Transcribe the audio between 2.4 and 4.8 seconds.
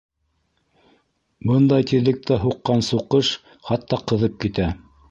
һуҡҡан суҡыш хатта ҡыҙып китә.